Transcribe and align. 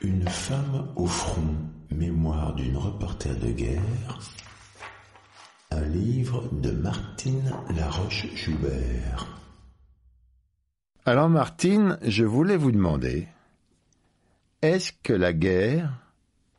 Une 0.00 0.28
femme 0.28 0.92
au 0.94 1.06
front, 1.06 1.56
mémoire 1.90 2.54
d'une 2.54 2.76
reporter 2.76 3.36
de 3.36 3.50
guerre. 3.50 4.20
Un 5.72 5.82
livre 5.88 6.48
de 6.52 6.70
Martine 6.70 7.52
Laroche-Joubert. 7.76 9.26
Alors 11.04 11.28
Martine, 11.28 11.98
je 12.02 12.24
voulais 12.24 12.56
vous 12.56 12.70
demander, 12.70 13.26
est-ce 14.62 14.92
que 15.02 15.12
la 15.12 15.32
guerre 15.32 15.98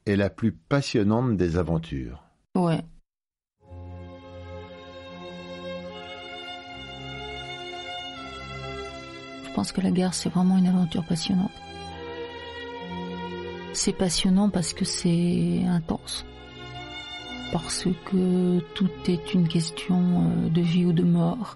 est 0.05 0.17
la 0.17 0.29
plus 0.29 0.51
passionnante 0.51 1.37
des 1.37 1.55
aventures? 1.55 2.21
Ouais. 2.55 2.81
Je 9.45 9.53
pense 9.55 9.71
que 9.71 9.79
la 9.79 9.91
guerre, 9.91 10.13
c'est 10.13 10.29
vraiment 10.29 10.57
une 10.57 10.67
aventure 10.67 11.05
passionnante. 11.05 11.51
C'est 13.81 13.93
passionnant 13.93 14.49
parce 14.49 14.73
que 14.73 14.83
c'est 14.83 15.63
intense. 15.65 16.25
Parce 17.53 17.85
que 18.03 18.59
tout 18.75 18.89
est 19.07 19.33
une 19.33 19.47
question 19.47 19.95
euh, 19.95 20.49
de 20.49 20.59
vie 20.59 20.83
ou 20.83 20.91
de 20.91 21.03
mort. 21.03 21.55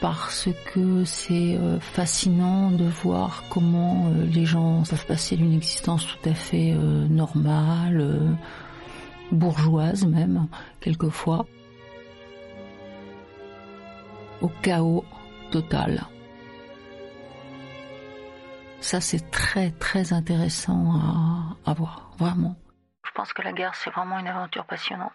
Parce 0.00 0.48
que 0.72 1.04
c'est 1.04 1.56
euh, 1.56 1.80
fascinant 1.80 2.70
de 2.70 2.84
voir 2.84 3.42
comment 3.50 4.06
euh, 4.06 4.26
les 4.26 4.44
gens 4.44 4.84
peuvent 4.88 5.06
passer 5.06 5.34
d'une 5.34 5.54
existence 5.54 6.06
tout 6.06 6.28
à 6.30 6.34
fait 6.34 6.72
normale, 7.10 8.38
bourgeoise 9.32 10.06
même, 10.06 10.46
quelquefois, 10.80 11.46
au 14.40 14.48
chaos 14.62 15.04
total. 15.50 16.06
Ça, 18.84 19.00
c'est 19.00 19.30
très, 19.30 19.70
très 19.70 20.12
intéressant 20.12 20.92
à, 20.92 21.70
à 21.70 21.72
voir, 21.72 22.10
vraiment. 22.18 22.54
Je 23.02 23.10
pense 23.12 23.32
que 23.32 23.40
la 23.40 23.54
guerre, 23.54 23.74
c'est 23.74 23.88
vraiment 23.88 24.18
une 24.18 24.26
aventure 24.26 24.66
passionnante. 24.66 25.10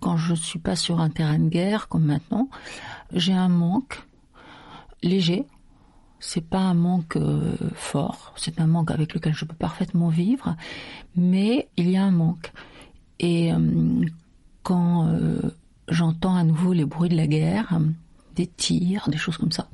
Quand 0.00 0.16
je 0.16 0.34
suis 0.34 0.58
pas 0.58 0.76
sur 0.76 1.00
un 1.00 1.10
terrain 1.10 1.38
de 1.38 1.50
guerre 1.50 1.88
comme 1.88 2.06
maintenant, 2.06 2.48
j'ai 3.12 3.34
un 3.34 3.50
manque 3.50 4.00
léger 5.02 5.46
c'est 6.26 6.44
pas 6.44 6.58
un 6.58 6.74
manque 6.74 7.16
euh, 7.16 7.56
fort, 7.76 8.32
c'est 8.36 8.60
un 8.60 8.66
manque 8.66 8.90
avec 8.90 9.14
lequel 9.14 9.32
je 9.32 9.44
peux 9.44 9.54
parfaitement 9.54 10.08
vivre, 10.08 10.56
mais 11.14 11.68
il 11.76 11.88
y 11.88 11.96
a 11.96 12.02
un 12.02 12.10
manque. 12.10 12.52
Et 13.20 13.52
euh, 13.52 14.04
quand 14.64 15.06
euh, 15.06 15.40
j'entends 15.88 16.34
à 16.34 16.42
nouveau 16.42 16.72
les 16.72 16.84
bruits 16.84 17.10
de 17.10 17.16
la 17.16 17.28
guerre, 17.28 17.78
des 18.34 18.48
tirs, 18.48 19.08
des 19.08 19.18
choses 19.18 19.36
comme 19.36 19.52
ça, 19.52 19.68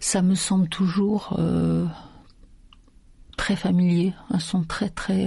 ça 0.00 0.20
me 0.20 0.34
semble 0.34 0.68
toujours 0.68 1.40
très 3.38 3.56
familier, 3.56 4.12
un 4.30 4.38
son 4.38 4.64
très 4.64 4.90
très 4.90 5.26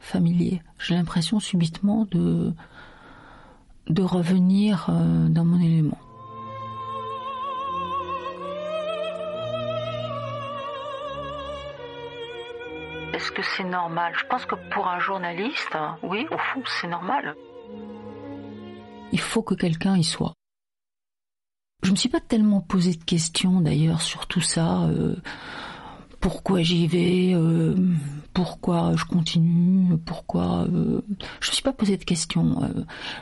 familier. 0.00 0.62
J'ai 0.78 0.94
l'impression 0.94 1.40
subitement 1.40 2.08
de 2.10 2.54
de 3.88 4.02
revenir 4.02 4.90
dans 5.28 5.44
mon 5.44 5.60
élément. 5.60 5.98
Que 13.34 13.42
c'est 13.42 13.64
normal 13.64 14.14
Je 14.16 14.24
pense 14.26 14.46
que 14.46 14.54
pour 14.72 14.86
un 14.88 15.00
journaliste, 15.00 15.76
oui, 16.02 16.26
au 16.30 16.38
fond, 16.38 16.62
c'est 16.80 16.88
normal. 16.88 17.34
Il 19.12 19.20
faut 19.20 19.42
que 19.42 19.54
quelqu'un 19.54 19.96
y 19.96 20.04
soit. 20.04 20.32
Je 21.82 21.90
me 21.90 21.96
suis 21.96 22.08
pas 22.08 22.20
tellement 22.20 22.60
posé 22.60 22.94
de 22.94 23.04
questions 23.04 23.60
d'ailleurs 23.60 24.00
sur 24.00 24.26
tout 24.26 24.40
ça. 24.40 24.84
Euh, 24.84 25.16
pourquoi 26.20 26.62
j'y 26.62 26.86
vais 26.86 27.34
euh, 27.34 27.74
Pourquoi 28.32 28.96
je 28.96 29.04
continue 29.04 29.98
Pourquoi 29.98 30.62
euh, 30.62 31.02
Je 31.40 31.50
me 31.50 31.54
suis 31.54 31.62
pas 31.62 31.74
posé 31.74 31.98
de 31.98 32.04
questions. 32.04 32.60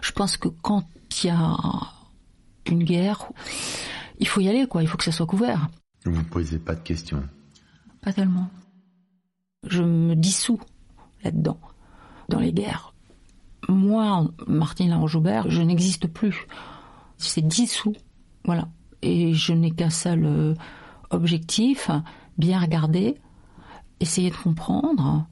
je 0.00 0.12
pense 0.12 0.36
que 0.36 0.48
quand 0.48 0.84
il 1.24 1.26
y 1.26 1.30
a 1.30 1.56
une 2.66 2.84
guerre, 2.84 3.28
il 4.20 4.28
faut 4.28 4.40
y 4.40 4.48
aller, 4.48 4.66
quoi. 4.68 4.82
Il 4.82 4.88
faut 4.88 4.96
que 4.96 5.04
ça 5.04 5.12
soit 5.12 5.26
couvert. 5.26 5.68
Vous 6.04 6.16
ne 6.16 6.22
posez 6.22 6.58
pas 6.58 6.76
de 6.76 6.80
questions 6.80 7.22
Pas 8.02 8.12
tellement 8.12 8.48
je 9.66 9.82
me 9.82 10.14
dissous 10.14 10.60
là-dedans, 11.24 11.58
dans 12.28 12.40
les 12.40 12.52
guerres. 12.52 12.94
Moi, 13.68 14.28
Martine 14.46 15.06
Joubert, 15.06 15.50
je 15.50 15.62
n'existe 15.62 16.06
plus. 16.08 16.46
C'est 17.16 17.46
dissous, 17.46 17.94
voilà. 18.44 18.68
Et 19.02 19.34
je 19.34 19.52
n'ai 19.52 19.70
qu'un 19.70 19.90
seul 19.90 20.24
euh, 20.24 20.54
objectif, 21.10 21.90
bien 22.38 22.60
regarder, 22.60 23.16
essayer 24.00 24.30
de 24.30 24.36
comprendre, 24.36 25.26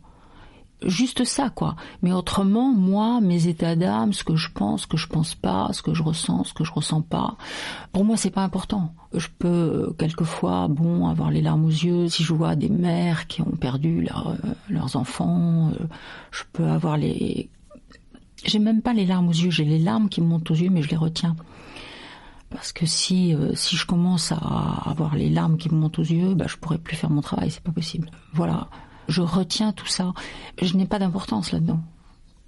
juste 0.85 1.25
ça, 1.25 1.51
quoi. 1.51 1.77
Mais 2.03 2.13
autrement, 2.13 2.73
moi, 2.73 3.21
mes 3.21 3.47
états 3.47 3.77
d'âme, 3.77 4.13
ce 4.13 4.25
que 4.25 4.37
je 4.37 4.51
pense, 4.53 4.83
ce 4.83 4.87
que 4.87 4.97
je 4.97 5.07
pense 5.07 5.35
pas, 5.35 5.69
ce 5.73 5.83
que 5.83 5.95
je 5.95 6.03
ressens, 6.03 6.45
ce 6.45 6.55
que 6.55 6.65
je 6.65 6.73
ressens 6.73 7.03
pas, 7.03 7.37
pour 7.93 8.05
moi, 8.05 8.17
c'est 8.17 8.31
pas 8.31 8.43
important. 8.43 8.95
Je 9.15 9.29
peux 9.39 9.49
euh, 9.49 9.95
quelquefois, 9.99 10.69
bon, 10.69 11.09
avoir 11.09 11.31
les 11.31 11.43
larmes 11.43 11.65
aux 11.65 11.69
yeux 11.69 12.09
si 12.09 12.23
je 12.23 12.33
vois 12.33 12.57
des 12.57 12.69
mères 12.69 13.27
qui 13.27 13.43
ont 13.43 13.57
perdu 13.61 14.07
euh, 14.15 14.35
leurs 14.69 14.97
enfants. 14.97 15.71
Euh, 15.71 15.85
je 16.31 16.43
peux 16.53 16.67
avoir 16.67 16.97
les, 16.97 17.51
j'ai 18.45 18.59
même 18.59 18.83
pas 18.83 18.93
les 18.93 19.07
larmes 19.07 19.29
aux 19.29 19.33
yeux, 19.33 19.51
j'ai 19.51 19.65
les 19.65 19.79
larmes 19.79 20.09
qui 20.09 20.21
montent 20.21 20.51
aux 20.51 20.55
yeux, 20.55 20.71
mais 20.71 20.83
je 20.83 20.91
les 20.91 20.97
retiens. 20.97 21.37
Parce 22.51 22.73
que 22.73 22.85
si 22.85 23.37
si 23.55 23.77
je 23.77 23.87
commence 23.87 24.33
à 24.33 24.37
avoir 24.85 25.15
les 25.15 25.31
larmes 25.31 25.57
qui 25.57 25.73
me 25.73 25.79
montent 25.79 26.01
aux 26.01 26.05
yeux, 26.05 26.35
bah, 26.35 26.47
je 26.49 26.57
pourrais 26.57 26.79
plus 26.79 26.97
faire 26.97 27.09
mon 27.09 27.21
travail, 27.21 27.53
c'est 27.53 27.63
pas 27.63 27.71
possible. 27.71 28.11
Voilà 28.33 28.69
je 29.11 29.23
retiens 29.23 29.73
tout 29.73 29.87
ça. 29.87 30.13
Je 30.63 30.77
n'ai 30.77 30.87
pas 30.87 30.99
d'importance 30.99 31.53
là-dedans. 31.53 31.81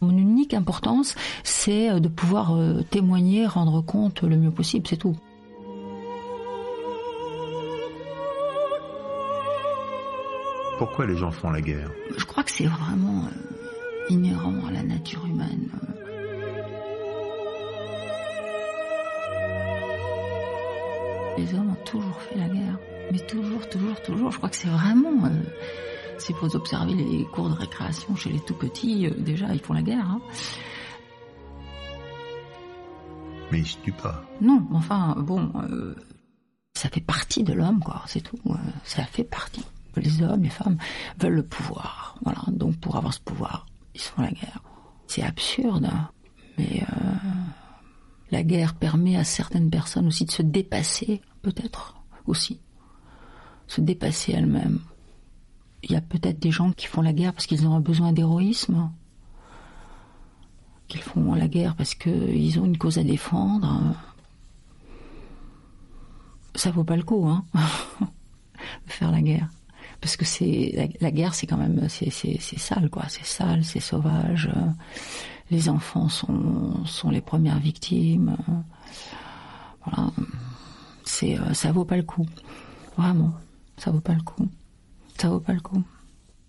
Mon 0.00 0.16
unique 0.16 0.54
importance, 0.54 1.14
c'est 1.44 1.90
euh, 1.90 2.00
de 2.00 2.08
pouvoir 2.08 2.56
euh, 2.56 2.82
témoigner, 2.82 3.46
rendre 3.46 3.80
compte 3.82 4.22
le 4.22 4.36
mieux 4.36 4.50
possible, 4.50 4.86
c'est 4.88 4.96
tout. 4.96 5.16
Pourquoi 10.78 11.06
les 11.06 11.16
gens 11.16 11.30
font 11.30 11.50
la 11.50 11.60
guerre? 11.60 11.90
Je 12.16 12.24
crois 12.24 12.42
que 12.42 12.50
c'est 12.50 12.66
vraiment 12.66 13.26
euh, 13.26 14.10
inhérent 14.10 14.54
à 14.66 14.72
la 14.72 14.82
nature 14.82 15.24
humaine. 15.26 15.68
Les 21.38 21.54
hommes 21.54 21.70
ont 21.70 21.84
toujours 21.84 22.20
fait 22.22 22.38
la 22.38 22.48
guerre. 22.48 22.78
Mais 23.12 23.18
toujours, 23.26 23.68
toujours, 23.68 24.00
toujours. 24.00 24.30
Je 24.30 24.38
crois 24.38 24.48
que 24.48 24.56
c'est 24.56 24.68
vraiment... 24.68 25.30
Si 26.16 26.32
vous 26.32 26.56
observez 26.56 26.94
les 26.94 27.24
cours 27.26 27.50
de 27.50 27.54
récréation 27.54 28.16
chez 28.16 28.30
les 28.30 28.40
tout 28.40 28.54
petits, 28.54 29.06
euh, 29.06 29.14
déjà, 29.18 29.52
ils 29.52 29.60
font 29.60 29.74
la 29.74 29.82
guerre. 29.82 30.08
Hein. 30.08 30.20
Mais 33.50 33.58
ils 33.58 33.66
se 33.66 33.76
tuent 33.78 33.92
pas. 33.92 34.24
Non, 34.40 34.66
enfin, 34.72 35.14
bon, 35.18 35.52
euh, 35.56 35.94
ça 36.72 36.88
fait 36.88 37.02
partie 37.02 37.42
de 37.42 37.52
l'homme, 37.52 37.80
quoi, 37.80 38.02
c'est 38.06 38.22
tout. 38.22 38.38
Euh, 38.46 38.54
ça 38.82 39.04
fait 39.04 39.24
partie. 39.24 39.64
Les 39.96 40.22
hommes, 40.22 40.44
les 40.44 40.48
femmes 40.48 40.78
veulent 41.18 41.34
le 41.34 41.42
pouvoir. 41.42 42.16
Voilà, 42.24 42.40
donc 42.48 42.76
pour 42.78 42.96
avoir 42.96 43.12
ce 43.12 43.20
pouvoir, 43.20 43.66
ils 43.94 44.00
font 44.00 44.22
la 44.22 44.30
guerre. 44.30 44.62
C'est 45.06 45.22
absurde, 45.22 45.84
hein. 45.84 46.08
mais 46.56 46.82
la 48.30 48.42
guerre 48.42 48.74
permet 48.74 49.16
à 49.16 49.24
certaines 49.24 49.68
personnes 49.68 50.06
aussi 50.06 50.24
de 50.24 50.30
se 50.30 50.40
dépasser, 50.40 51.20
peut-être 51.42 51.96
aussi. 52.26 52.60
Se 53.72 53.80
dépasser 53.80 54.32
elles-mêmes 54.32 54.80
il 55.82 55.92
y 55.92 55.96
a 55.96 56.00
peut-être 56.00 56.38
des 56.38 56.50
gens 56.50 56.72
qui 56.72 56.86
font 56.86 57.02
la 57.02 57.12
guerre 57.12 57.32
parce 57.32 57.46
qu'ils 57.46 57.66
ont 57.66 57.74
un 57.74 57.80
besoin 57.80 58.12
d'héroïsme, 58.12 58.90
qu'ils 60.88 61.02
font 61.02 61.34
la 61.34 61.48
guerre 61.48 61.74
parce 61.74 61.94
qu'ils 61.94 62.58
ont 62.60 62.64
une 62.64 62.78
cause 62.78 62.98
à 62.98 63.04
défendre. 63.04 63.96
ça 66.54 66.70
vaut 66.70 66.84
pas 66.84 66.96
le 66.96 67.02
coup, 67.02 67.26
hein, 67.26 67.44
de 68.86 68.92
faire 68.92 69.10
la 69.10 69.20
guerre. 69.20 69.48
Parce 70.00 70.16
que 70.16 70.24
c'est 70.24 70.90
la, 71.00 71.10
guerre, 71.10 71.34
c'est 71.34 71.46
quand 71.46 71.56
même 71.56 71.88
c'est 71.88 72.10
sale, 72.10 72.90
quoi. 72.90 73.04
C'est 73.08 73.24
sale, 73.24 73.64
c'est 73.64 73.80
sauvage. 73.80 74.50
Les 75.50 75.68
enfants 75.68 76.08
sont 76.08 76.84
sont 76.84 77.10
les 77.10 77.20
premières 77.20 77.60
victimes. 77.60 78.36
Voilà, 79.84 80.10
c'est 81.04 81.38
ça 81.52 81.70
vaut 81.70 81.84
pas 81.84 81.96
le 81.96 82.02
coup, 82.02 82.26
vraiment. 82.96 83.32
Ça 83.82 83.90
vaut 83.90 84.00
pas 84.00 84.14
le 84.14 84.22
coup. 84.22 84.46
Ça 85.18 85.28
vaut 85.28 85.40
pas 85.40 85.54
le 85.54 85.60
coup. 85.60 85.82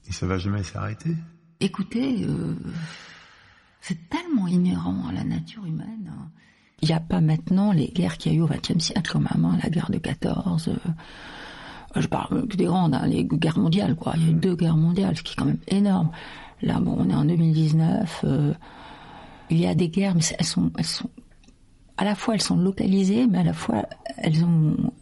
Et 0.07 0.11
ça 0.11 0.27
va 0.27 0.37
jamais 0.37 0.61
s'arrêter? 0.61 1.15
Écoutez, 1.59 2.25
euh, 2.25 2.55
c'est 3.81 4.07
tellement 4.07 4.47
inhérent 4.47 5.07
à 5.09 5.13
la 5.13 5.23
nature 5.23 5.65
humaine. 5.65 6.11
Il 6.83 6.89
n'y 6.89 6.93
a 6.93 6.99
pas 6.99 7.21
maintenant 7.21 7.71
les 7.71 7.87
guerres 7.87 8.19
qu'il 8.19 8.33
y 8.33 8.35
a 8.35 8.37
eu 8.37 8.41
au 8.43 8.47
XXe 8.47 8.77
siècle 8.77 9.09
quand 9.11 9.19
même, 9.19 9.45
hein, 9.45 9.57
la 9.63 9.71
guerre 9.71 9.89
de 9.89 9.97
14. 9.97 10.67
Euh, 10.67 10.91
je 11.95 12.05
parle 12.05 12.47
des 12.49 12.65
grandes, 12.65 12.93
hein, 12.93 13.07
les 13.07 13.25
guerres 13.25 13.57
mondiales, 13.57 13.95
quoi. 13.95 14.13
Il 14.17 14.23
y 14.23 14.27
a 14.27 14.29
eu 14.29 14.35
deux 14.35 14.55
guerres 14.55 14.77
mondiales, 14.77 15.17
ce 15.17 15.23
qui 15.23 15.33
est 15.33 15.35
quand 15.35 15.45
même 15.45 15.57
énorme. 15.67 16.11
Là, 16.61 16.79
bon, 16.79 16.97
on 16.99 17.09
est 17.09 17.15
en 17.15 17.25
2019. 17.25 18.25
Euh, 18.25 18.53
il 19.49 19.57
y 19.57 19.65
a 19.65 19.73
des 19.73 19.89
guerres, 19.89 20.13
mais 20.13 20.21
elles 20.37 20.45
sont, 20.45 20.71
elles 20.77 20.85
sont, 20.85 21.09
à 21.97 22.05
la 22.05 22.13
fois 22.13 22.35
elles 22.35 22.43
sont 22.43 22.57
localisées, 22.57 23.25
mais 23.25 23.39
à 23.39 23.43
la 23.43 23.53
fois 23.53 23.87
elles 24.17 24.45
ont 24.45 24.93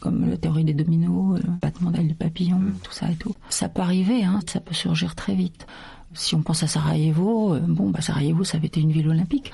comme 0.00 0.28
la 0.28 0.36
théorie 0.36 0.64
des 0.64 0.74
dominos, 0.74 1.40
le 1.42 1.50
battement 1.60 1.90
d'ailes 1.90 2.08
de 2.08 2.14
papillon, 2.14 2.60
tout 2.82 2.92
ça 2.92 3.10
et 3.10 3.16
tout. 3.16 3.34
Ça 3.48 3.68
peut 3.68 3.82
arriver, 3.82 4.24
hein, 4.24 4.40
ça 4.46 4.60
peut 4.60 4.74
surgir 4.74 5.14
très 5.14 5.34
vite. 5.34 5.66
Si 6.14 6.34
on 6.34 6.42
pense 6.42 6.62
à 6.62 6.66
Sarajevo, 6.66 7.54
euh, 7.54 7.60
bon, 7.60 7.90
bah 7.90 8.00
Sarajevo, 8.00 8.44
ça 8.44 8.56
avait 8.56 8.66
été 8.66 8.80
une 8.80 8.92
ville 8.92 9.08
olympique. 9.08 9.52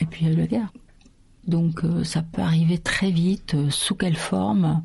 Et 0.00 0.06
puis 0.06 0.24
il 0.24 0.28
y 0.28 0.30
a 0.30 0.34
eu 0.34 0.36
la 0.38 0.46
guerre. 0.46 0.72
Donc 1.46 1.84
euh, 1.84 2.04
ça 2.04 2.22
peut 2.22 2.42
arriver 2.42 2.78
très 2.78 3.10
vite. 3.10 3.54
Euh, 3.54 3.70
sous 3.70 3.94
quelle 3.94 4.16
forme 4.16 4.82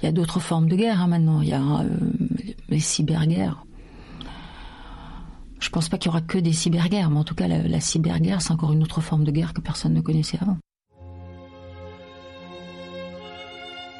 Il 0.00 0.06
y 0.06 0.08
a 0.08 0.12
d'autres 0.12 0.40
formes 0.40 0.68
de 0.68 0.76
guerre 0.76 1.00
hein, 1.02 1.08
maintenant. 1.08 1.40
Il 1.40 1.48
y 1.48 1.54
a 1.54 1.84
les 2.68 2.80
cyberguerres. 2.80 3.64
Je 5.58 5.70
pense 5.70 5.88
pas 5.88 5.96
qu'il 5.96 6.10
y 6.10 6.10
aura 6.10 6.20
que 6.20 6.38
des 6.38 6.52
cyberguerres, 6.52 7.10
mais 7.10 7.18
en 7.18 7.24
tout 7.24 7.34
cas 7.34 7.48
la, 7.48 7.66
la 7.66 7.80
cyberguerre, 7.80 8.42
c'est 8.42 8.52
encore 8.52 8.72
une 8.72 8.82
autre 8.82 9.00
forme 9.00 9.24
de 9.24 9.30
guerre 9.30 9.54
que 9.54 9.62
personne 9.62 9.94
ne 9.94 10.02
connaissait 10.02 10.38
avant. 10.40 10.58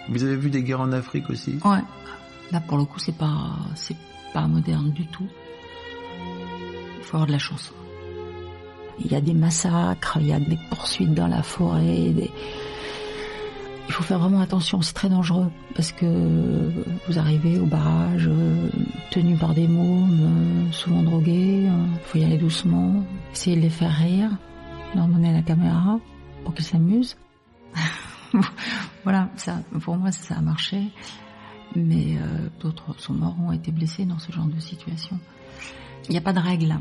Vous 0.09 0.23
avez 0.23 0.37
vu 0.37 0.51
des 0.51 0.63
guerres 0.63 0.81
en 0.81 0.93
Afrique 0.93 1.31
aussi? 1.31 1.59
Ouais. 1.65 1.83
Là, 2.53 2.61
pour 2.61 2.79
le 2.79 2.85
coup, 2.85 2.99
c'est 2.99 3.17
pas, 3.17 3.57
c'est 3.75 3.97
pas 4.33 4.47
moderne 4.47 4.91
du 4.91 5.07
tout. 5.07 5.27
Il 6.99 7.05
faut 7.05 7.17
avoir 7.17 7.27
de 7.27 7.33
la 7.33 7.39
chance. 7.39 7.73
Il 9.01 9.11
y 9.11 9.15
a 9.15 9.21
des 9.21 9.35
massacres, 9.35 10.19
il 10.21 10.29
y 10.29 10.33
a 10.33 10.41
des 10.41 10.59
poursuites 10.71 11.13
dans 11.13 11.27
la 11.27 11.43
forêt, 11.43 12.15
il 13.89 13.93
faut 13.93 14.03
faire 14.03 14.19
vraiment 14.19 14.41
attention, 14.41 14.83
c'est 14.83 14.95
très 14.95 15.09
dangereux 15.09 15.51
parce 15.75 15.93
que 15.93 16.07
vous 17.07 17.19
arrivez 17.19 17.59
au 17.59 17.67
barrage 17.67 18.31
tenu 19.11 19.37
par 19.37 19.55
des 19.55 19.69
mômes, 19.69 20.69
souvent 20.73 21.03
drogués, 21.03 21.69
il 21.69 22.01
faut 22.05 22.19
y 22.19 22.25
aller 22.25 22.39
doucement, 22.39 23.05
essayer 23.33 23.57
de 23.57 23.61
les 23.61 23.71
faire 23.71 23.93
rire, 23.93 24.31
leur 24.95 25.07
donner 25.07 25.33
la 25.33 25.43
caméra 25.43 26.01
pour 26.45 26.55
qu'ils 26.55 26.65
s'amusent. 26.65 27.17
voilà, 29.05 29.31
ça, 29.37 29.61
pour 29.81 29.97
moi, 29.97 30.13
ça 30.13 30.37
a 30.37 30.41
marché. 30.41 30.91
Mais 31.75 32.17
euh, 32.19 32.49
d'autres 32.61 32.95
sont 32.99 33.15
morts, 33.15 33.37
ont 33.41 33.53
été 33.53 33.73
blessés 33.73 34.05
dans 34.05 34.19
ce 34.19 34.33
genre 34.33 34.47
de 34.47 34.61
situation. 34.61 35.19
Il 36.09 36.13
n'y 36.13 36.19
a 36.19 36.23
pas 36.23 36.33
de 36.33 36.39
règle. 36.39 36.79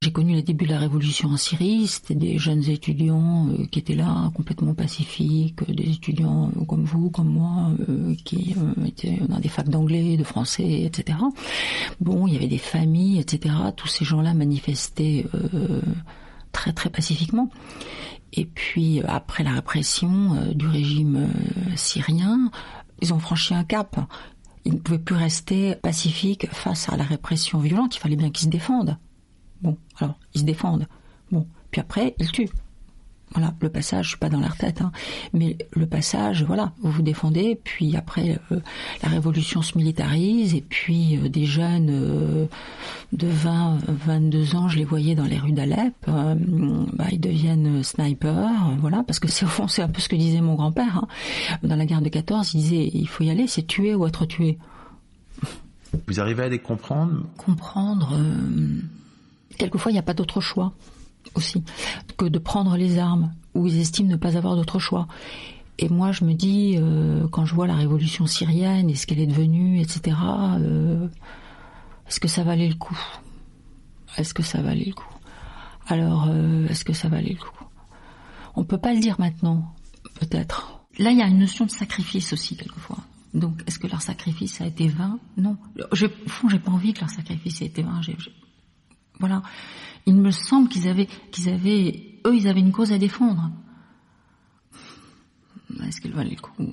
J'ai 0.00 0.12
connu 0.12 0.34
les 0.34 0.42
débuts 0.42 0.66
de 0.66 0.70
la 0.70 0.78
révolution 0.78 1.30
en 1.30 1.36
Syrie. 1.36 1.88
C'était 1.88 2.14
des 2.14 2.38
jeunes 2.38 2.68
étudiants 2.68 3.48
euh, 3.48 3.66
qui 3.66 3.80
étaient 3.80 3.96
là, 3.96 4.30
complètement 4.34 4.74
pacifiques, 4.74 5.64
des 5.72 5.90
étudiants 5.90 6.52
euh, 6.56 6.64
comme 6.66 6.84
vous, 6.84 7.10
comme 7.10 7.30
moi, 7.30 7.72
qui 8.24 8.54
étaient 8.86 9.18
dans 9.28 9.40
des 9.40 9.48
facs 9.48 9.68
d'anglais, 9.68 10.16
de 10.16 10.24
français, 10.24 10.82
etc. 10.82 11.18
Bon, 12.00 12.26
il 12.28 12.34
y 12.34 12.36
avait 12.36 12.46
des 12.46 12.58
familles, 12.58 13.18
etc. 13.18 13.54
Tous 13.76 13.88
ces 13.88 14.04
gens-là 14.04 14.34
manifestaient 14.34 15.26
très 16.52 16.72
très 16.72 16.90
pacifiquement. 16.90 17.50
Et 18.32 18.44
puis 18.44 19.00
après 19.06 19.42
la 19.42 19.52
répression 19.52 20.34
euh, 20.34 20.54
du 20.54 20.66
régime 20.66 21.16
euh, 21.16 21.76
syrien, 21.76 22.50
ils 23.00 23.14
ont 23.14 23.18
franchi 23.18 23.54
un 23.54 23.64
cap. 23.64 23.96
Ils 24.64 24.74
ne 24.74 24.78
pouvaient 24.78 24.98
plus 24.98 25.14
rester 25.14 25.76
pacifiques 25.76 26.46
face 26.52 26.88
à 26.88 26.96
la 26.96 27.04
répression 27.04 27.58
violente. 27.58 27.96
Il 27.96 28.00
fallait 28.00 28.16
bien 28.16 28.30
qu'ils 28.30 28.46
se 28.46 28.50
défendent. 28.50 28.98
Bon, 29.62 29.76
alors 29.98 30.18
ils 30.34 30.40
se 30.40 30.44
défendent. 30.44 30.86
Bon, 31.32 31.46
puis 31.70 31.80
après 31.80 32.14
ils 32.18 32.30
tuent. 32.30 32.50
Voilà, 33.34 33.52
le 33.60 33.68
passage, 33.68 34.06
je 34.06 34.08
suis 34.10 34.18
pas 34.18 34.30
dans 34.30 34.40
leur 34.40 34.56
tête, 34.56 34.80
hein, 34.80 34.90
mais 35.34 35.58
le 35.72 35.86
passage, 35.86 36.44
voilà, 36.44 36.72
vous 36.80 36.90
vous 36.90 37.02
défendez, 37.02 37.60
puis 37.62 37.94
après 37.94 38.38
euh, 38.50 38.60
la 39.02 39.10
révolution 39.10 39.60
se 39.60 39.76
militarise, 39.76 40.54
et 40.54 40.62
puis 40.62 41.18
euh, 41.18 41.28
des 41.28 41.44
jeunes 41.44 41.90
euh, 41.90 42.46
de 43.12 43.26
20, 43.26 43.78
22 43.86 44.56
ans, 44.56 44.68
je 44.68 44.78
les 44.78 44.84
voyais 44.84 45.14
dans 45.14 45.26
les 45.26 45.38
rues 45.38 45.52
d'Alep, 45.52 45.94
bah, 46.06 47.04
ils 47.12 47.20
deviennent 47.20 47.82
snipers, 47.82 48.76
voilà, 48.80 49.02
parce 49.06 49.18
que 49.18 49.28
c'est 49.28 49.44
au 49.44 49.48
fond 49.48 49.68
c'est 49.68 49.82
un 49.82 49.88
peu 49.88 50.00
ce 50.00 50.08
que 50.08 50.16
disait 50.16 50.40
mon 50.40 50.54
grand-père, 50.54 50.96
hein. 50.96 51.08
dans 51.62 51.76
la 51.76 51.84
guerre 51.84 52.02
de 52.02 52.08
14, 52.08 52.54
il 52.54 52.60
disait 52.60 52.90
il 52.94 53.08
faut 53.08 53.24
y 53.24 53.30
aller, 53.30 53.46
c'est 53.46 53.66
tuer 53.66 53.94
ou 53.94 54.06
être 54.06 54.24
tué. 54.24 54.58
Vous 56.06 56.20
arrivez 56.20 56.44
à 56.44 56.48
les 56.48 56.58
comprendre? 56.58 57.26
Comprendre, 57.36 58.18
quelquefois 59.58 59.92
il 59.92 59.94
n'y 59.94 60.00
a 60.00 60.02
pas 60.02 60.14
d'autre 60.14 60.40
choix 60.40 60.72
aussi, 61.34 61.62
que 62.16 62.26
de 62.26 62.38
prendre 62.38 62.76
les 62.76 62.98
armes, 62.98 63.32
où 63.54 63.66
ils 63.66 63.80
estiment 63.80 64.10
ne 64.10 64.16
pas 64.16 64.36
avoir 64.36 64.56
d'autre 64.56 64.78
choix. 64.78 65.08
Et 65.78 65.88
moi, 65.88 66.10
je 66.12 66.24
me 66.24 66.34
dis, 66.34 66.74
euh, 66.76 67.28
quand 67.28 67.44
je 67.44 67.54
vois 67.54 67.66
la 67.66 67.76
révolution 67.76 68.26
syrienne 68.26 68.90
et 68.90 68.96
ce 68.96 69.06
qu'elle 69.06 69.20
est 69.20 69.26
devenue, 69.26 69.80
etc., 69.80 70.16
euh, 70.58 71.06
est-ce 72.08 72.18
que 72.20 72.28
ça 72.28 72.42
valait 72.42 72.68
le 72.68 72.74
coup? 72.74 72.98
Est-ce 74.16 74.34
que 74.34 74.42
ça 74.42 74.60
valait 74.60 74.86
le 74.86 74.94
coup? 74.94 75.14
Alors, 75.86 76.26
euh, 76.28 76.66
est-ce 76.68 76.84
que 76.84 76.92
ça 76.92 77.08
valait 77.08 77.32
le 77.32 77.38
coup? 77.38 77.64
On 78.56 78.64
peut 78.64 78.78
pas 78.78 78.92
le 78.92 78.98
dire 78.98 79.16
maintenant, 79.20 79.72
peut-être. 80.18 80.80
Là, 80.98 81.10
il 81.12 81.18
y 81.18 81.22
a 81.22 81.28
une 81.28 81.38
notion 81.38 81.64
de 81.64 81.70
sacrifice 81.70 82.32
aussi, 82.32 82.56
quelquefois. 82.56 82.98
Donc, 83.34 83.62
est-ce 83.66 83.78
que 83.78 83.86
leur 83.86 84.02
sacrifice 84.02 84.60
a 84.60 84.66
été 84.66 84.88
vain? 84.88 85.20
Non. 85.36 85.56
Au 85.92 85.96
fond, 86.26 86.48
j'ai 86.48 86.58
pas 86.58 86.72
envie 86.72 86.92
que 86.92 87.00
leur 87.00 87.10
sacrifice 87.10 87.62
ait 87.62 87.66
été 87.66 87.82
vain. 87.82 88.00
Voilà 89.20 89.42
il 90.08 90.14
me 90.14 90.30
semble 90.30 90.70
qu'ils 90.70 90.88
avaient, 90.88 91.06
qu'ils 91.30 91.50
avaient, 91.50 92.18
eux, 92.26 92.34
ils 92.34 92.48
avaient 92.48 92.60
une 92.60 92.72
cause 92.72 92.92
à 92.92 92.98
défendre. 92.98 93.50
Est-ce 95.86 96.00
qu'elle 96.00 96.14
valait 96.14 96.30
le 96.30 96.40
coup 96.40 96.72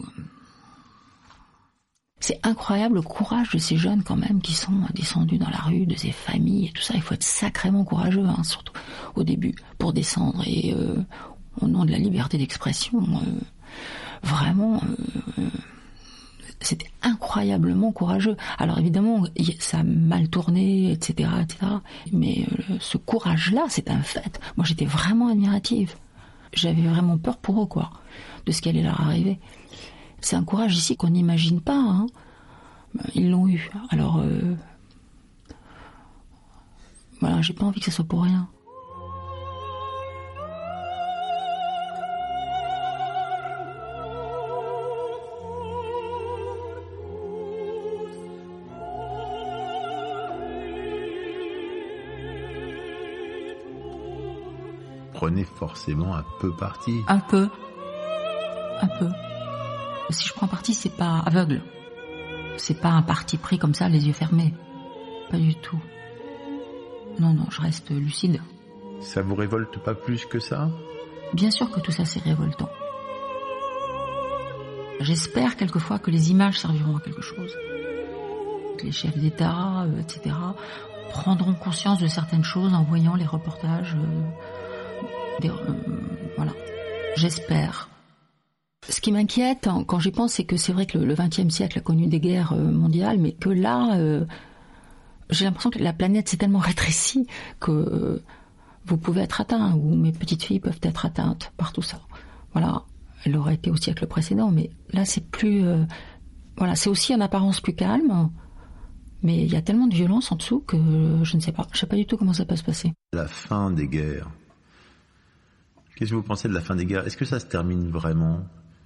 C'est 2.22 2.40
incroyable 2.44 2.96
le 2.96 3.02
courage 3.02 3.50
de 3.50 3.58
ces 3.58 3.76
jeunes 3.76 4.04
quand 4.04 4.16
même 4.16 4.42
qui 4.42 4.54
sont 4.54 4.88
descendus 4.94 5.38
dans 5.38 5.50
la 5.50 5.58
rue, 5.58 5.86
de 5.86 5.96
ces 5.96 6.14
familles 6.14 6.68
et 6.68 6.72
tout 6.72 6.82
ça. 6.82 6.94
Il 6.96 7.02
faut 7.02 7.14
être 7.14 7.24
sacrément 7.24 7.84
courageux, 7.84 8.26
hein, 8.26 8.44
surtout 8.44 8.74
au 9.16 9.24
début, 9.24 9.54
pour 9.78 9.92
descendre 9.92 10.42
et 10.48 10.74
euh, 10.74 11.04
au 11.60 11.68
nom 11.68 11.84
de 11.84 11.92
la 11.92 11.98
liberté 11.98 12.38
d'expression, 12.38 13.02
euh, 13.02 13.40
vraiment. 14.24 14.82
Euh, 15.38 15.50
c'était 16.62 16.90
incroyablement 17.02 17.92
courageux. 17.92 18.38
Alors 18.58 18.80
évidemment, 18.80 19.24
ça 19.60 19.80
a 19.80 19.84
mal 19.84 20.30
tourné, 20.30 20.92
etc., 20.92 21.30
etc. 21.42 21.72
Mais 22.12 22.46
euh, 22.52 22.78
ce 22.80 22.98
courage-là, 22.98 23.66
c'est 23.70 23.90
un 23.90 24.02
fait. 24.02 24.40
Moi, 24.58 24.66
j'étais 24.66 24.86
vraiment 24.86 25.28
admirative. 25.28 25.96
J'avais 26.54 26.84
vraiment 26.84 27.18
peur 27.18 27.38
pour 27.38 27.62
eux, 27.62 27.66
quoi, 27.66 27.92
de 28.46 28.52
ce 28.52 28.62
qui 28.62 28.70
allait 28.70 28.84
leur 28.84 29.02
arriver. 29.02 29.40
C'est 30.22 30.36
un 30.36 30.44
courage 30.44 30.76
ici 30.76 30.96
qu'on 30.96 31.10
n'imagine 31.10 31.62
pas. 31.62 31.78
Hein. 31.78 32.08
Ils 33.14 33.30
l'ont 33.30 33.48
eu. 33.48 33.70
Alors, 33.90 34.20
euh, 34.20 34.56
voilà, 37.20 37.42
j'ai 37.42 37.54
pas 37.54 37.66
envie 37.66 37.80
que 37.80 37.86
ce 37.86 37.92
soit 37.92 38.06
pour 38.06 38.24
rien. 38.24 38.48
Forcément 55.44 56.16
un 56.16 56.24
peu 56.40 56.52
parti. 56.52 57.02
Un 57.08 57.20
peu. 57.20 57.50
Un 58.82 58.88
peu. 59.00 59.10
Si 60.10 60.28
je 60.28 60.34
prends 60.34 60.48
parti, 60.48 60.74
c'est 60.74 60.96
pas 60.96 61.20
aveugle. 61.26 61.62
C'est 62.58 62.80
pas 62.80 62.90
un 62.90 63.02
parti 63.02 63.38
pris 63.38 63.58
comme 63.58 63.74
ça, 63.74 63.90
les 63.90 64.08
yeux 64.08 64.14
fermés. 64.14 64.54
Pas 65.30 65.38
du 65.38 65.56
tout. 65.56 65.82
Non, 67.20 67.34
non, 67.34 67.46
je 67.50 67.62
reste 67.62 67.90
lucide. 67.90 68.42
Ça 69.00 69.22
vous 69.22 69.36
révolte 69.36 69.78
pas 69.80 69.94
plus 69.94 70.26
que 70.26 70.40
ça? 70.40 70.70
Bien 71.34 71.52
sûr 71.52 71.70
que 71.72 71.80
tout 71.80 71.92
ça 71.92 72.06
c'est 72.06 72.22
révoltant. 72.22 72.70
J'espère 75.02 75.58
quelquefois 75.58 76.00
que 76.00 76.12
les 76.12 76.32
images 76.32 76.60
serviront 76.60 76.98
à 76.98 77.02
quelque 77.02 77.22
chose. 77.22 77.54
Que 78.78 78.86
les 78.86 78.92
chefs 78.92 79.18
d'État, 79.18 79.84
euh, 79.84 80.00
etc., 80.00 80.36
prendront 81.10 81.54
conscience 81.54 82.00
de 82.00 82.08
certaines 82.08 82.44
choses 82.44 82.74
en 82.74 82.84
voyant 82.84 83.16
les 83.16 83.26
reportages. 83.26 83.96
Euh, 83.96 84.22
euh, 85.44 85.74
voilà. 86.36 86.54
J'espère. 87.16 87.90
Ce 88.88 89.02
qui 89.02 89.12
m'inquiète 89.12 89.68
hein, 89.68 89.84
quand 89.86 90.00
j'y 90.00 90.12
pense, 90.12 90.34
c'est 90.34 90.44
que 90.44 90.58
c'est 90.58 90.74
vrai 90.74 90.86
que 90.86 90.98
le 90.98 91.16
XXe 91.16 91.50
siècle 91.50 91.80
a 91.80 91.82
connu 91.82 92.08
des 92.08 92.20
guerres 92.20 92.54
euh, 92.54 92.72
mondiales, 92.72 93.18
mais 93.18 93.32
que 93.32 93.50
là, 93.50 93.96
euh, 93.96 94.26
j'ai 95.30 95.46
l'impression 95.46 95.72
que 95.72 95.80
la 95.80 95.94
planète 95.94 96.30
s'est 96.30 96.38
tellement 96.38 96.60
rétrécie 96.72 97.28
que 97.60 98.22
vous 98.86 98.98
pouvez 98.98 99.22
être 99.22 99.42
atteint, 99.42 99.74
ou 99.74 99.96
mes 99.96 100.12
petites 100.12 100.44
filles 100.44 100.60
peuvent 100.60 100.80
être 100.84 101.06
atteintes 101.06 101.52
par 101.58 101.74
tout 101.74 101.82
ça. 101.82 102.00
Voilà, 102.54 102.84
elle 103.26 103.36
aurait 103.36 103.56
été 103.56 103.72
au 103.72 103.76
siècle 103.76 104.06
précédent, 104.06 104.52
mais 104.52 104.70
là 104.92 105.06
c'est 105.06 105.28
plus, 105.28 105.64
voilà, 106.56 106.76
c'est 106.76 106.90
aussi 106.90 107.16
en 107.16 107.20
apparence 107.20 107.60
plus 107.60 107.74
calme, 107.74 108.30
mais 109.24 109.44
il 109.44 109.52
y 109.52 109.56
a 109.56 109.64
tellement 109.64 109.88
de 109.88 109.96
violence 109.96 110.32
en 110.32 110.36
dessous 110.36 110.60
que 110.60 110.78
je 111.24 111.36
ne 111.36 111.42
sais 111.42 111.52
pas, 111.52 111.66
je 111.74 111.80
sais 111.80 111.88
pas 111.88 111.96
du 111.96 112.06
tout 112.06 112.16
comment 112.16 112.34
ça 112.34 112.46
peut 112.46 112.56
se 112.56 112.64
passer. 112.64 112.94
La 113.14 113.28
fin 113.28 113.72
des 113.72 113.88
guerres. 113.88 114.30
Qu'est-ce 115.96 116.12
que 116.12 116.16
vous 116.16 116.24
pensez 116.24 116.48
de 116.48 116.54
la 116.54 116.62
fin 116.62 116.76
des 116.76 116.86
guerres? 116.86 117.06
Est-ce 117.08 117.18
que 117.18 117.26
ça 117.26 117.40
se 117.40 117.46
termine 117.46 117.90
vraiment? 117.90 118.40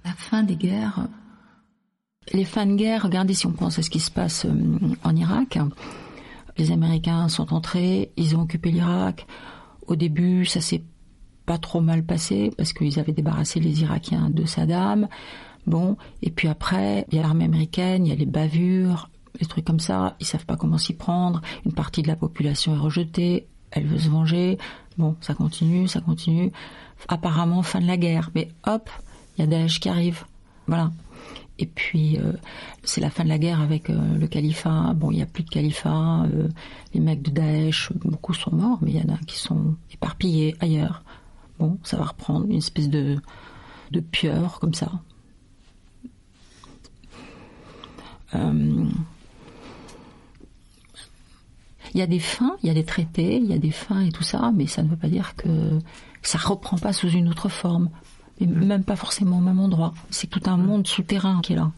La 0.04 0.12
fin 0.12 0.42
des 0.42 0.56
guerres. 0.56 1.08
Les 2.32 2.44
fins 2.44 2.66
de 2.66 2.74
guerre, 2.74 3.02
regardez 3.02 3.34
si 3.34 3.46
on 3.46 3.52
pense 3.52 3.78
à 3.78 3.82
ce 3.82 3.90
qui 3.90 4.00
se 4.00 4.10
passe 4.10 4.44
euh, 4.44 4.78
en 5.02 5.16
Irak. 5.16 5.58
Les 6.56 6.70
Américains 6.70 7.28
sont 7.28 7.52
entrés, 7.52 8.12
ils 8.16 8.36
ont 8.36 8.42
occupé 8.42 8.70
l'Irak. 8.70 9.26
Au 9.86 9.96
début, 9.96 10.44
ça 10.44 10.60
s'est 10.60 10.84
pas 11.46 11.58
trop 11.58 11.80
mal 11.80 12.04
passé 12.04 12.52
parce 12.56 12.72
qu'ils 12.72 13.00
avaient 13.00 13.12
débarrassé 13.12 13.58
les 13.58 13.82
Irakiens 13.82 14.30
de 14.30 14.44
Saddam. 14.44 15.08
Bon, 15.66 15.96
et 16.22 16.30
puis 16.30 16.48
après, 16.48 17.06
il 17.10 17.16
y 17.16 17.18
a 17.18 17.22
l'armée 17.22 17.44
américaine, 17.44 18.06
il 18.06 18.10
y 18.10 18.12
a 18.12 18.16
les 18.16 18.26
bavures, 18.26 19.10
les 19.40 19.46
trucs 19.46 19.64
comme 19.64 19.80
ça, 19.80 20.16
ils 20.20 20.26
savent 20.26 20.46
pas 20.46 20.56
comment 20.56 20.78
s'y 20.78 20.94
prendre. 20.94 21.40
Une 21.64 21.72
partie 21.72 22.02
de 22.02 22.08
la 22.08 22.16
population 22.16 22.74
est 22.74 22.78
rejetée, 22.78 23.48
elle 23.70 23.86
veut 23.86 23.98
se 23.98 24.08
venger. 24.08 24.58
Bon, 25.00 25.16
ça 25.22 25.32
continue, 25.32 25.88
ça 25.88 26.02
continue 26.02 26.52
apparemment 27.08 27.62
fin 27.62 27.80
de 27.80 27.86
la 27.86 27.96
guerre. 27.96 28.30
Mais 28.34 28.48
hop, 28.66 28.90
il 29.34 29.40
y 29.40 29.44
a 29.44 29.46
Daesh 29.46 29.80
qui 29.80 29.88
arrive. 29.88 30.24
Voilà. 30.66 30.90
Et 31.58 31.64
puis, 31.64 32.18
euh, 32.18 32.32
c'est 32.84 33.00
la 33.00 33.08
fin 33.08 33.24
de 33.24 33.30
la 33.30 33.38
guerre 33.38 33.62
avec 33.62 33.88
euh, 33.88 34.18
le 34.18 34.26
califat. 34.26 34.92
Bon, 34.94 35.10
il 35.10 35.16
n'y 35.16 35.22
a 35.22 35.26
plus 35.26 35.42
de 35.42 35.48
califat. 35.48 36.24
Euh, 36.24 36.48
les 36.92 37.00
mecs 37.00 37.22
de 37.22 37.30
Daesh, 37.30 37.94
beaucoup 37.94 38.34
sont 38.34 38.54
morts, 38.54 38.78
mais 38.82 38.90
il 38.90 38.98
y 38.98 39.10
en 39.10 39.14
a 39.14 39.16
qui 39.26 39.38
sont 39.38 39.74
éparpillés 39.90 40.54
ailleurs. 40.60 41.02
Bon, 41.58 41.78
ça 41.82 41.96
va 41.96 42.04
reprendre 42.04 42.44
une 42.44 42.58
espèce 42.58 42.90
de, 42.90 43.16
de 43.90 44.00
pieuvre 44.00 44.58
comme 44.60 44.74
ça. 44.74 44.92
Il 51.94 52.00
y 52.00 52.02
a 52.02 52.06
des 52.06 52.18
fins, 52.18 52.56
il 52.62 52.68
y 52.68 52.70
a 52.70 52.74
des 52.74 52.84
traités, 52.84 53.36
il 53.36 53.46
y 53.46 53.52
a 53.52 53.58
des 53.58 53.70
fins 53.70 54.00
et 54.00 54.12
tout 54.12 54.22
ça, 54.22 54.52
mais 54.54 54.66
ça 54.66 54.82
ne 54.82 54.88
veut 54.88 54.96
pas 54.96 55.08
dire 55.08 55.34
que 55.36 55.78
ça 56.22 56.38
reprend 56.38 56.78
pas 56.78 56.92
sous 56.92 57.08
une 57.08 57.28
autre 57.28 57.48
forme, 57.48 57.90
et 58.38 58.46
même 58.46 58.84
pas 58.84 58.96
forcément 58.96 59.38
au 59.38 59.42
même 59.42 59.60
endroit. 59.60 59.92
C'est 60.10 60.28
tout 60.28 60.42
un 60.46 60.56
monde 60.56 60.86
souterrain 60.86 61.40
qui 61.40 61.54
est 61.54 61.56
là, 61.56 61.70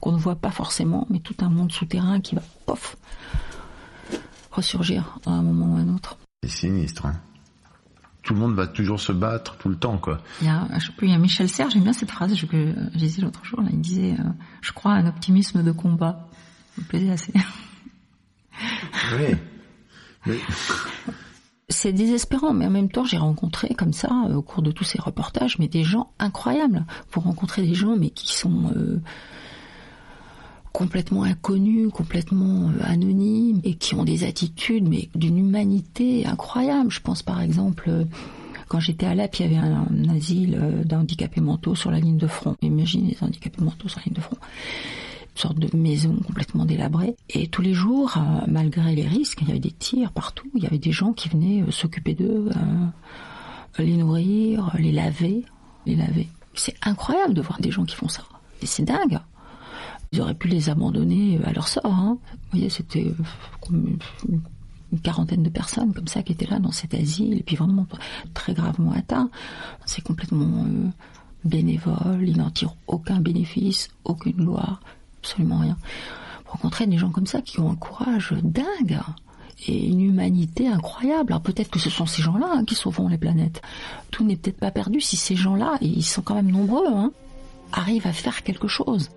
qu'on 0.00 0.12
ne 0.12 0.18
voit 0.18 0.36
pas 0.36 0.50
forcément, 0.50 1.06
mais 1.10 1.20
tout 1.20 1.36
un 1.40 1.48
monde 1.48 1.72
souterrain 1.72 2.20
qui 2.20 2.34
va, 2.34 2.42
pof, 2.66 2.96
ressurgir 4.50 5.18
à 5.26 5.30
un 5.30 5.42
moment 5.42 5.74
ou 5.74 5.76
à 5.76 5.80
un 5.80 5.94
autre. 5.94 6.18
C'est 6.42 6.50
sinistre. 6.50 7.06
Hein 7.06 7.20
tout 8.22 8.34
le 8.34 8.40
monde 8.40 8.54
va 8.54 8.66
toujours 8.66 9.00
se 9.00 9.12
battre 9.12 9.56
tout 9.56 9.68
le 9.68 9.76
temps, 9.76 9.98
quoi. 9.98 10.20
Il 10.40 10.46
y 10.46 10.50
a, 10.50 10.68
je 10.78 10.86
sais 10.86 10.92
plus, 10.92 11.08
il 11.08 11.10
y 11.10 11.14
a 11.14 11.18
Michel 11.18 11.48
Serres, 11.48 11.70
j'aime 11.70 11.82
bien 11.82 11.92
cette 11.92 12.10
phrase, 12.10 12.34
je, 12.34 12.46
je 12.46 12.98
disais 12.98 13.22
l'autre 13.22 13.44
jour, 13.44 13.60
là, 13.60 13.68
il 13.72 13.80
disait, 13.80 14.12
euh, 14.12 14.24
je 14.60 14.72
crois 14.72 14.92
à 14.92 14.96
un 14.96 15.06
optimisme 15.06 15.62
de 15.62 15.72
combat. 15.72 16.28
Ça 16.76 16.82
me 16.82 16.86
plaisait 16.86 17.10
assez. 17.10 17.32
Oui. 19.18 19.36
c'est 21.70 21.92
désespérant, 21.92 22.52
mais 22.52 22.66
en 22.66 22.70
même 22.70 22.90
temps, 22.90 23.04
j'ai 23.04 23.16
rencontré 23.16 23.74
comme 23.74 23.92
ça, 23.92 24.10
euh, 24.28 24.34
au 24.34 24.42
cours 24.42 24.62
de 24.62 24.72
tous 24.72 24.84
ces 24.84 25.00
reportages, 25.00 25.58
mais 25.58 25.68
des 25.68 25.84
gens 25.84 26.10
incroyables. 26.18 26.84
Pour 27.10 27.22
rencontrer 27.22 27.62
des 27.62 27.74
gens, 27.74 27.96
mais 27.96 28.10
qui 28.10 28.32
sont 28.32 28.72
euh, 28.76 29.00
complètement 30.72 31.22
inconnus, 31.22 31.90
complètement 31.92 32.70
euh, 32.70 32.82
anonymes, 32.84 33.60
et 33.64 33.74
qui 33.74 33.94
ont 33.94 34.04
des 34.04 34.24
attitudes, 34.24 34.88
mais 34.88 35.08
d'une 35.14 35.38
humanité 35.38 36.26
incroyable. 36.26 36.90
Je 36.90 37.00
pense 37.00 37.22
par 37.22 37.40
exemple, 37.40 38.06
quand 38.68 38.80
j'étais 38.80 39.06
à 39.06 39.14
Lep, 39.14 39.36
il 39.36 39.42
y 39.42 39.56
avait 39.56 39.64
un, 39.66 39.86
un 39.90 40.16
asile 40.16 40.84
d'handicapés 40.84 41.40
mentaux 41.40 41.76
sur 41.76 41.90
la 41.90 42.00
ligne 42.00 42.18
de 42.18 42.26
front. 42.26 42.56
Imaginez 42.62 43.12
les 43.12 43.24
handicapés 43.26 43.62
mentaux 43.62 43.88
sur 43.88 44.00
la 44.00 44.04
ligne 44.06 44.14
de 44.14 44.20
front 44.20 44.36
sorte 45.38 45.58
de 45.58 45.74
maison 45.76 46.16
complètement 46.26 46.64
délabrée. 46.64 47.16
Et 47.28 47.48
tous 47.48 47.62
les 47.62 47.74
jours, 47.74 48.16
euh, 48.16 48.44
malgré 48.48 48.94
les 48.94 49.06
risques, 49.06 49.40
il 49.42 49.48
y 49.48 49.50
avait 49.50 49.60
des 49.60 49.70
tirs 49.70 50.12
partout, 50.12 50.48
il 50.54 50.62
y 50.62 50.66
avait 50.66 50.78
des 50.78 50.92
gens 50.92 51.12
qui 51.12 51.28
venaient 51.28 51.62
euh, 51.62 51.70
s'occuper 51.70 52.14
d'eux, 52.14 52.48
euh, 52.54 53.82
les 53.82 53.96
nourrir, 53.96 54.74
les 54.78 54.92
laver, 54.92 55.44
les 55.86 55.96
laver. 55.96 56.28
C'est 56.54 56.74
incroyable 56.82 57.34
de 57.34 57.42
voir 57.42 57.60
des 57.60 57.70
gens 57.70 57.84
qui 57.84 57.96
font 57.96 58.08
ça. 58.08 58.22
C'est 58.62 58.84
dingue. 58.84 59.18
Ils 60.12 60.20
auraient 60.20 60.34
pu 60.34 60.48
les 60.48 60.68
abandonner 60.68 61.40
à 61.44 61.52
leur 61.52 61.68
sort. 61.68 61.86
Hein. 61.86 62.18
Vous 62.32 62.58
voyez, 62.58 62.68
c'était 62.68 63.14
une 63.70 65.00
quarantaine 65.02 65.44
de 65.44 65.48
personnes 65.48 65.94
comme 65.94 66.08
ça 66.08 66.22
qui 66.22 66.32
étaient 66.32 66.46
là 66.46 66.58
dans 66.58 66.72
cet 66.72 66.94
asile 66.94 67.34
et 67.34 67.42
puis 67.42 67.54
vraiment 67.54 67.86
très 68.34 68.52
gravement 68.52 68.90
atteints. 68.90 69.30
C'est 69.86 70.02
complètement 70.02 70.66
bénévole, 71.44 72.24
ils 72.28 72.36
n'en 72.36 72.50
tirent 72.50 72.74
aucun 72.88 73.20
bénéfice, 73.20 73.88
aucune 74.04 74.32
gloire 74.32 74.80
absolument 75.22 75.58
rien. 75.58 75.76
Rencontrer 76.46 76.86
des 76.86 76.98
gens 76.98 77.10
comme 77.10 77.26
ça 77.26 77.40
qui 77.40 77.60
ont 77.60 77.70
un 77.70 77.76
courage 77.76 78.34
dingue 78.42 79.00
et 79.66 79.86
une 79.86 80.00
humanité 80.00 80.68
incroyable. 80.68 81.32
Alors 81.32 81.42
peut-être 81.42 81.70
que 81.70 81.78
ce 81.78 81.90
sont 81.90 82.06
ces 82.06 82.22
gens-là 82.22 82.48
hein, 82.52 82.64
qui 82.64 82.74
sauveront 82.74 83.08
les 83.08 83.18
planètes. 83.18 83.62
Tout 84.10 84.24
n'est 84.24 84.36
peut-être 84.36 84.58
pas 84.58 84.70
perdu 84.70 85.00
si 85.00 85.16
ces 85.16 85.36
gens-là, 85.36 85.76
et 85.80 85.86
ils 85.86 86.02
sont 86.02 86.22
quand 86.22 86.34
même 86.34 86.50
nombreux, 86.50 86.86
hein, 86.88 87.12
arrivent 87.72 88.06
à 88.06 88.12
faire 88.12 88.42
quelque 88.42 88.68
chose. 88.68 89.10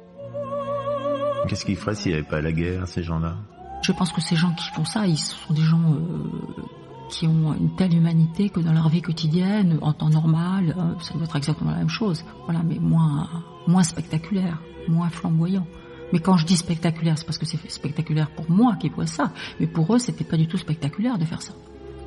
Qu'est-ce 1.48 1.66
qu'ils 1.66 1.76
feraient 1.76 1.96
s'il 1.96 2.12
n'y 2.12 2.18
avait 2.18 2.28
pas 2.28 2.42
la 2.42 2.52
guerre, 2.52 2.88
ces 2.88 3.04
gens-là? 3.04 3.36
Je 3.82 3.92
pense 3.92 4.12
que 4.12 4.22
ces 4.22 4.36
gens 4.36 4.54
qui 4.54 4.70
font 4.70 4.86
ça, 4.86 5.08
ils 5.08 5.18
sont 5.18 5.54
des 5.54 5.62
gens 5.62 5.94
euh, 5.94 6.64
qui 7.10 7.28
ont 7.28 7.54
une 7.54 7.76
telle 7.76 7.94
humanité 7.94 8.50
que 8.50 8.62
dans 8.62 8.72
leur 8.72 8.88
vie 8.88 9.02
quotidienne, 9.02 9.78
en 9.82 9.92
temps 9.92 10.10
normal, 10.10 10.74
euh, 10.78 11.00
ça 11.02 11.14
doit 11.16 11.26
être 11.26 11.36
exactement 11.36 11.72
la 11.72 11.78
même 11.78 11.90
chose. 11.90 12.24
Voilà, 12.46 12.62
mais 12.64 12.80
moins, 12.80 13.30
moins 13.68 13.84
spectaculaire, 13.84 14.62
moins 14.88 15.10
flamboyant. 15.10 15.68
Mais 16.14 16.20
quand 16.20 16.38
je 16.38 16.46
dis 16.46 16.58
spectaculaire, 16.58 17.18
c'est 17.18 17.26
parce 17.26 17.40
que 17.40 17.46
c'est 17.48 17.58
spectaculaire 17.72 18.30
pour 18.30 18.48
moi 18.48 18.76
qui 18.80 18.88
vois 18.90 19.08
ça. 19.08 19.32
Mais 19.60 19.66
pour 19.66 19.96
eux, 19.96 19.98
c'était 19.98 20.24
pas 20.24 20.38
du 20.38 20.48
tout 20.48 20.60
spectaculaire 20.60 21.18
de 21.18 21.26
faire 21.26 21.42
ça. 21.42 21.54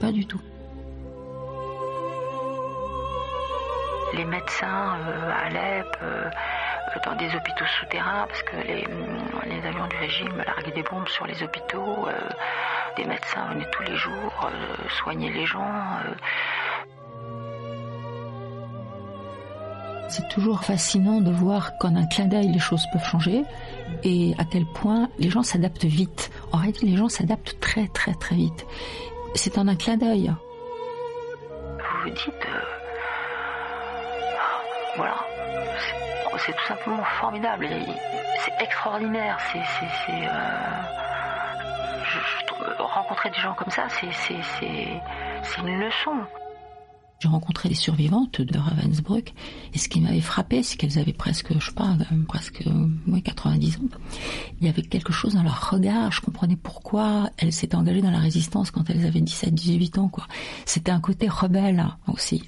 Pas 0.01 0.13
du 0.13 0.25
tout. 0.25 0.41
Les 4.15 4.25
médecins 4.25 4.97
euh, 5.09 5.31
à 5.33 5.47
Alep, 5.47 5.97
euh, 6.03 6.31
dans 7.05 7.17
des 7.17 7.27
hôpitaux 7.35 7.67
souterrains, 7.81 8.29
parce 8.29 8.45
que 8.45 8.57
les, 8.59 8.87
mm, 8.87 9.41
les, 9.47 9.67
avions 9.67 9.89
du 9.89 9.97
régime 9.97 10.37
larguaient 10.37 10.71
des 10.71 10.85
bombes 10.85 11.09
sur 11.09 11.27
les 11.27 11.43
hôpitaux. 11.43 12.07
Euh, 12.07 12.13
des 12.97 13.05
médecins 13.07 13.49
venaient 13.49 13.71
tous 13.73 13.83
les 13.83 13.97
jours 13.97 14.49
soigner 14.89 15.31
les 15.33 15.45
gens. 15.45 15.69
C'est 20.09 20.29
toujours 20.29 20.63
fascinant 20.63 21.21
de 21.21 21.31
voir 21.31 21.77
qu'en 21.79 21.97
un 21.97 22.07
clin 22.07 22.27
d'œil, 22.27 22.49
les 22.49 22.59
choses 22.59 22.87
peuvent 22.93 23.05
changer 23.05 23.45
et 24.05 24.35
à 24.39 24.45
quel 24.45 24.65
point 24.65 25.09
les 25.19 25.31
gens 25.31 25.43
s'adaptent 25.43 25.85
vite. 25.85 26.31
En 26.53 26.59
réalité, 26.59 26.87
les 26.87 26.97
gens 26.97 27.09
s'adaptent 27.09 27.59
très 27.61 27.89
très 27.89 28.15
très 28.15 28.37
vite. 28.37 28.67
C'est 29.35 29.59
en 29.59 29.67
un 29.67 29.77
clin 29.77 29.97
d'œil. 29.97 30.33
Vous 31.39 32.03
vous 32.05 32.11
dites, 32.11 32.47
euh, 32.49 32.61
voilà, 34.97 35.17
c'est 36.39 36.53
tout 36.53 36.67
simplement 36.67 37.05
formidable, 37.21 37.69
c'est 38.45 38.65
extraordinaire, 38.65 39.39
c'est, 39.53 39.59
euh, 39.59 40.67
rencontrer 42.79 43.31
des 43.31 43.39
gens 43.39 43.55
comme 43.55 43.71
ça, 43.71 43.87
c'est 43.89 45.61
une 45.63 45.81
leçon. 45.81 46.13
J'ai 47.19 47.29
rencontré 47.29 47.71
des 47.71 47.75
survivantes 47.75 48.43
de 48.43 48.59
Ravensbrück 48.59 49.33
et 49.73 49.79
ce 49.79 49.89
qui 49.89 50.03
m'avait 50.03 50.21
frappé, 50.21 50.63
c'est 50.63 50.77
qu'elles 50.77 50.99
avaient 50.99 51.15
presque, 51.15 51.59
je 51.59 51.65
sais 51.65 51.73
pas, 51.73 51.97
presque 52.29 52.63
ouais, 53.07 53.23
90 53.23 53.77
ans. 53.77 53.81
Il 54.61 54.67
y 54.67 54.69
avait 54.69 54.83
quelque 54.83 55.13
chose 55.13 55.35
dans 55.35 55.43
leur 55.43 55.71
regard, 55.71 56.13
je 56.13 56.21
comprenais 56.21 56.57
pourquoi 56.57 57.31
elles 57.39 57.55
s'étaient 57.55 57.77
engagées 57.77 58.03
dans 58.03 58.11
la 58.11 58.19
résistance 58.19 58.71
quand 58.71 58.91
elles 58.91 59.07
avaient 59.07 59.23
17, 59.23 59.55
18 59.55 59.99
ans, 59.99 60.09
quoi. 60.09 60.27
C'était 60.67 60.91
un 60.91 61.01
côté 61.01 61.27
rebelle 61.29 61.87
aussi. 62.09 62.43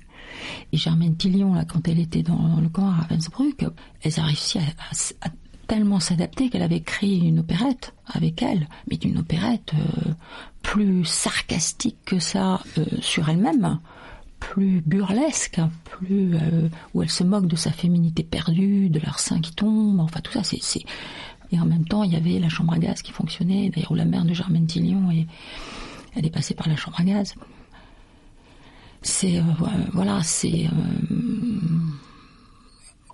Et 0.73 0.77
Germaine 0.77 1.17
Tillion, 1.17 1.55
là, 1.55 1.65
quand 1.65 1.89
elle 1.89 1.99
était 1.99 2.23
dans 2.23 2.61
le 2.61 2.69
camp 2.69 2.89
à 2.89 2.93
Ravensbrück, 2.93 3.65
elles 4.03 4.21
a 4.21 4.25
réussi 4.25 4.59
à, 4.59 5.29
tellement 5.67 6.01
s'adapter 6.01 6.49
qu'elle 6.49 6.63
avait 6.63 6.79
écrit 6.79 7.19
une 7.19 7.41
opérette 7.41 7.95
avec 8.07 8.43
elle, 8.43 8.69
mais 8.91 8.97
d'une 8.97 9.19
opérette 9.19 9.73
euh, 9.75 10.13
plus 10.63 11.05
sarcastique 11.05 11.99
que 12.07 12.19
ça 12.19 12.63
euh, 12.79 12.85
sur 13.01 13.29
elle-même 13.29 13.79
plus 14.39 14.81
burlesque, 14.81 15.61
plus 15.85 16.35
euh, 16.35 16.69
où 16.95 17.03
elle 17.03 17.11
se 17.11 17.25
moque 17.25 17.47
de 17.47 17.57
sa 17.57 17.71
féminité 17.71 18.23
perdue, 18.23 18.89
de 18.89 19.01
leur 19.01 19.17
qui 19.17 19.55
tombe, 19.55 20.01
enfin 20.01 20.21
tout 20.21 20.33
ça, 20.33 20.43
c'est 20.43 20.83
et 21.51 21.59
en 21.59 21.65
même 21.65 21.87
temps 21.87 22.03
il 22.03 22.13
y 22.13 22.17
avait 22.17 22.39
la 22.39 22.49
chambre 22.49 22.75
à 22.75 22.79
gaz 22.79 23.03
qui 23.03 23.13
fonctionnait, 23.13 23.71
d'ailleurs 23.71 23.93
où 23.93 23.95
la 23.95 24.05
mère 24.05 24.25
de 24.25 24.35
Germaine 24.35 24.67
Tillion 24.67 25.11
elle 26.15 26.27
est 26.27 26.31
passée 26.31 26.55
par 26.55 26.69
la 26.69 26.77
chambre 26.77 27.01
à 27.01 27.05
gaz. 27.05 27.35
C'est 29.03 29.39
euh, 29.39 29.43
voilà, 29.93 30.23
c'est 30.23 30.67
euh, 30.67 31.15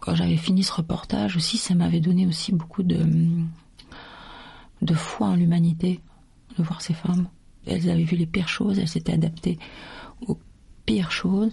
quand 0.00 0.14
j'avais 0.14 0.36
fini 0.36 0.62
ce 0.62 0.72
reportage 0.72 1.36
aussi, 1.36 1.58
ça 1.58 1.74
m'avait 1.74 2.00
donné 2.00 2.26
aussi 2.26 2.52
beaucoup 2.52 2.82
de, 2.82 3.06
de 4.82 4.94
foi 4.94 5.28
en 5.28 5.36
l'humanité, 5.36 6.00
de 6.58 6.62
voir 6.62 6.80
ces 6.80 6.94
femmes. 6.94 7.28
Elles 7.66 7.88
avaient 7.90 8.04
vu 8.04 8.16
les 8.16 8.26
pires 8.26 8.48
choses, 8.48 8.78
elles 8.78 8.88
s'étaient 8.88 9.14
adaptées 9.14 9.58
aux 10.26 10.38
pires 10.86 11.10
choses, 11.10 11.52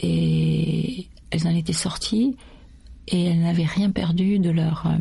et 0.00 1.08
elles 1.30 1.46
en 1.46 1.54
étaient 1.54 1.72
sorties, 1.72 2.36
et 3.08 3.24
elles 3.26 3.40
n'avaient 3.40 3.64
rien 3.64 3.90
perdu 3.90 4.38
de 4.38 4.50
leur, 4.50 4.86
euh, 4.86 4.96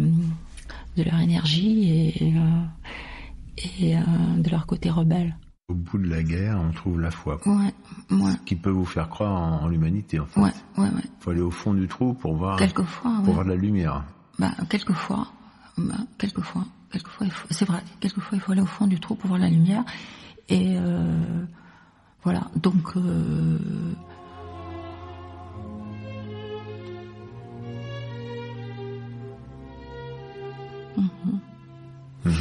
de 0.97 1.03
leur 1.03 1.19
énergie 1.19 1.89
et, 2.19 2.33
euh, 2.35 2.63
et 3.79 3.97
euh, 3.97 4.01
de 4.37 4.49
leur 4.49 4.65
côté 4.65 4.89
rebelle. 4.89 5.35
Au 5.69 5.75
bout 5.75 5.97
de 5.97 6.07
la 6.09 6.21
guerre, 6.21 6.59
on 6.61 6.71
trouve 6.73 6.99
la 6.99 7.09
foi. 7.11 7.39
Ouais, 7.45 7.73
ouais. 8.11 8.33
Qui 8.45 8.55
peut 8.55 8.69
vous 8.69 8.85
faire 8.85 9.09
croire 9.09 9.31
en, 9.31 9.63
en 9.63 9.67
l'humanité, 9.67 10.19
en 10.19 10.25
fait. 10.25 10.39
Ouais, 10.41 10.51
ouais, 10.77 10.83
ouais. 10.89 11.01
faut 11.19 11.31
aller 11.31 11.39
au 11.41 11.51
fond 11.51 11.73
du 11.73 11.87
trou 11.87 12.13
pour 12.13 12.35
voir, 12.35 12.57
Quelquefois, 12.59 13.11
pour 13.19 13.27
ouais. 13.29 13.33
voir 13.33 13.45
de 13.45 13.51
la 13.51 13.55
lumière. 13.55 14.03
Bah, 14.37 14.51
quelquefois, 14.69 15.27
bah, 15.77 15.95
quelquefois, 16.17 16.65
quelquefois, 16.91 17.25
il 17.27 17.31
faut- 17.31 17.47
c'est 17.51 17.65
vrai, 17.65 17.79
quelquefois 18.01 18.37
il 18.37 18.41
faut 18.41 18.51
aller 18.51 18.61
au 18.61 18.65
fond 18.65 18.87
du 18.87 18.99
trou 18.99 19.15
pour 19.15 19.29
voir 19.29 19.39
la 19.39 19.49
lumière. 19.49 19.83
Et 20.49 20.75
euh, 20.77 21.45
voilà, 22.23 22.49
donc 22.55 22.95
euh, 22.95 23.57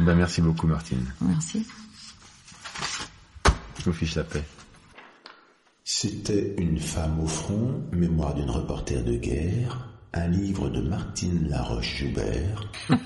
Ben, 0.00 0.14
merci 0.16 0.40
beaucoup, 0.40 0.66
Martine. 0.66 1.04
merci. 1.20 1.66
Je 3.78 3.84
vous 3.84 3.92
fiche 3.92 4.14
la 4.14 4.24
paix. 4.24 4.44
C'était 5.84 6.54
Une 6.58 6.78
femme 6.78 7.20
au 7.20 7.26
front, 7.26 7.82
mémoire 7.92 8.34
d'une 8.34 8.50
reporter 8.50 9.02
de 9.04 9.16
guerre, 9.16 9.88
un 10.12 10.28
livre 10.28 10.68
de 10.68 10.80
Martine 10.80 11.48
Laroche-Joubert, 11.48 12.70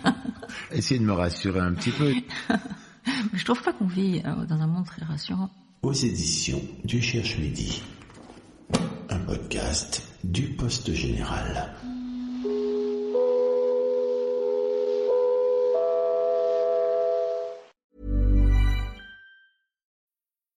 Essayez 0.73 1.01
de 1.01 1.05
me 1.05 1.13
rassurer 1.13 1.61
un 1.61 1.75
petit 1.75 1.91
peu. 1.91 2.13
Je 3.33 3.45
trouve 3.45 3.63
pas 3.63 3.73
qu'on 3.73 3.87
vit 3.87 4.23
euh, 4.25 4.45
dans 4.47 4.61
un 4.61 4.67
monde 4.67 4.87
très 4.87 5.05
rassurant. 5.05 5.51
aux 5.83 5.93
éditions 5.93 6.63
du 6.85 7.03
Cherche 7.03 7.39
Midi. 7.39 7.83
Un 9.11 9.19
podcast 9.21 10.03
du 10.25 10.49
Poste 10.55 10.93
Général. 10.95 11.75